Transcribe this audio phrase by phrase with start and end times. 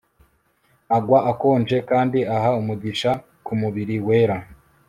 [0.97, 3.11] agwa akonje kandi aha umugisha
[3.45, 4.37] kumubiri wera